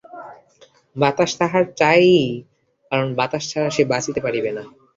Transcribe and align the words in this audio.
বাতাস 0.95 1.31
তাহার 1.39 1.63
চাই-ই, 1.79 2.25
কারণ 2.91 3.07
বাতাস 3.15 3.43
ছাড়া 3.51 3.69
সে 3.75 3.83
বাঁচিতে 3.91 4.19
পারিবে 4.25 4.51
না। 4.57 4.63